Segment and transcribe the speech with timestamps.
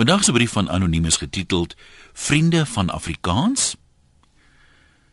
[0.00, 1.74] Vandag se brief van anoniem is getiteld
[2.12, 3.76] Vriende van Afrikaans.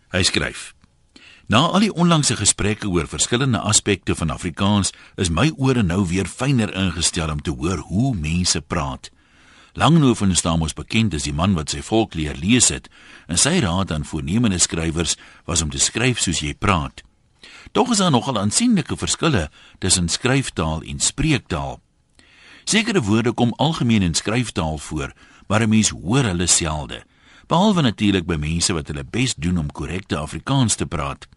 [0.10, 0.76] Hy skryf:
[1.46, 6.26] Na al die onlangse gesprekke oor verskillende aspekte van Afrikaans, is my ore nou weer
[6.26, 9.10] fyner ingestel om te hoor hoe mense praat.
[9.74, 12.88] Langhoven staan mos bekend as die man wat sy volk leer lees het,
[13.28, 17.04] en sy raad aan voornemende skrywers was om te skryf soos jy praat.
[17.76, 19.50] Tog is daar nogal aansienlike verskille
[19.84, 21.82] tussen skryftaal en spreektaal.
[22.68, 25.14] Sekere woorde kom algemeen in skryftaal voor,
[25.48, 27.04] maar 'n mens hoor hulle selde,
[27.48, 31.28] behalwe natuurlik by mense wat hulle bes doen om korrekte Afrikaans te praat.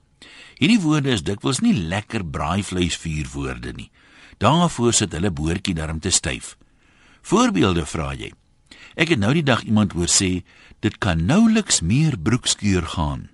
[0.59, 3.91] Hierdie woorde is dikwels nie lekker braaivleisvuurwoorde nie.
[4.39, 6.57] Daarvoor sit hulle boortjie darm te styf.
[7.23, 8.33] Voorbeelde vra jy.
[8.95, 10.43] Ek het nou die dag iemand hoor sê
[10.81, 13.29] dit kan nouliks meer broekskeur gaan.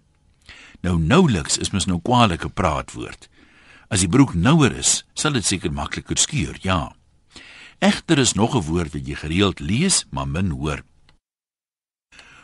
[0.80, 3.28] Nou nouliks is mos nou kwalike praatwoord.
[3.88, 6.92] As die broek nouer is, sal dit seker makliker skeur, ja.
[7.78, 10.82] Egter is nog 'n woord wat jy gereeld lees, maar min hoor.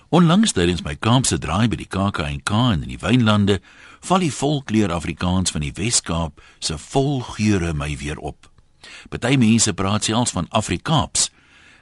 [0.09, 3.61] Onlangs tydens my Kaapse draai by die KAK&K in die Wynlande,
[4.01, 8.51] val die volkleur Afrikaans van die Wes-Kaap se volgeure my weer op.
[9.09, 11.31] Party mense praat selfs van Afrikaaps.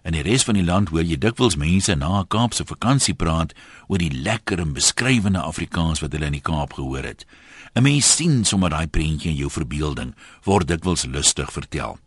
[0.02, 3.52] In die res van die land hoor jy dikwels mense na 'n Kaapse vakansie praat
[3.88, 7.26] oor die lekker en beskrywende Afrikaans wat hulle in die Kaap gehoor het.
[7.74, 10.14] 'n Mens sien sommer daai prentjie in jou verbeelding
[10.44, 11.98] word dikwels lustig vertel.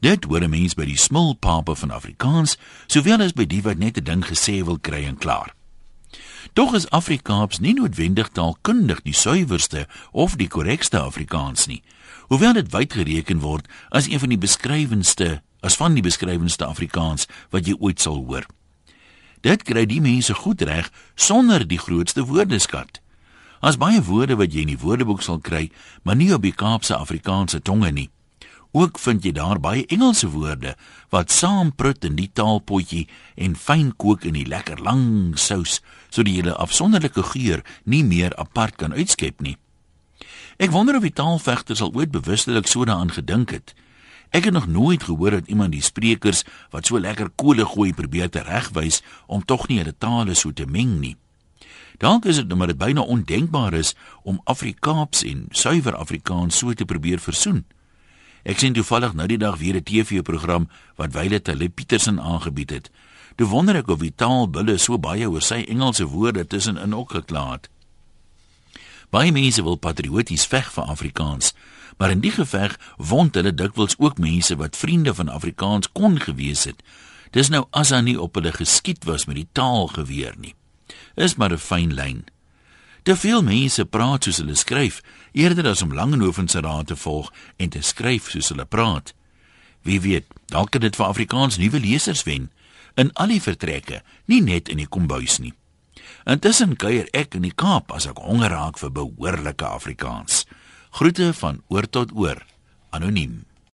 [0.00, 3.98] Dit hoor 'n mens by die smulpape van Afrikaans, sowel as by die wat net
[3.98, 5.54] 'n ding gesê wil kry en klaar.
[6.52, 11.82] Tog is Afrikaans nie noodwendig taalkundig die suiwerste of die korrekste Afrikaans nie,
[12.28, 17.26] hoewel dit wyd gereken word as een van die beskrywendste, as van die beskrywendste Afrikaans
[17.50, 18.46] wat jy ooit sal hoor.
[19.40, 23.00] Dit kry die mense goed reg sonder die grootste woordeskat.
[23.60, 25.70] As baie woorde wat jy in die woordeboek sal kry,
[26.02, 28.10] maar nie op die Kaapse Afrikaanse tonge nie.
[28.76, 30.74] Ook vind jy daar baie Engelse woorde
[31.08, 36.34] wat saam prut in die taalpotjie en fyn kook in die lekker lang sous sodat
[36.34, 39.56] jy 'n afsonderlike geur nie meer apart kan uitskep nie.
[40.58, 43.74] Ek wonder of die taalvegters al ooit bewustelik so daaraan gedink het.
[44.30, 48.28] Ek het nog nooit gehoor dat iemand die sprekers wat so lekker kole gooi probeer
[48.28, 51.16] te regwys om tog nie hulle tale so te meng nie.
[51.98, 56.84] Dalk is dit maar dit byna ondenkbaar is om Afrikaans en suiwer Afrikaans so te
[56.84, 57.64] probeer versoen.
[58.42, 62.90] Ek sien toevallig nou die dag weer 'n TV-program wat Wyle Tele Petersen aangebied het.
[63.36, 67.52] Toe wonder ek of die taalbulle so baie oor sy Engelse woorde tussenin ook geklaar
[67.52, 67.68] het.
[69.10, 71.54] Baie mense wil patrioties veg vir Afrikaans,
[71.98, 76.64] maar in die geveg wond hulle dikwels ook mense wat vriende van Afrikaans kon gewees
[76.64, 76.82] het.
[77.30, 80.54] Dis nou as hy nie op hulle geskiet was met die taal geweer nie.
[81.16, 82.24] Is maar 'n fyn lyn.
[83.02, 85.00] Te veel mense praat soos hulle skryf,
[85.32, 89.14] eerder as om Langehoven se raad te volg en te skryf soos hulle praat.
[89.86, 92.50] Wie weet, dalk kan dit vir Afrikaans nuwe lesers wen
[92.98, 95.54] in al die vertrekke, nie net in die kombuis nie.
[96.28, 100.44] Intussen kuier ek in die Kaap as ek honger raak vir behoorlike Afrikaans.
[100.98, 102.42] Groete van oor tot oor.
[102.90, 103.44] Anoniem.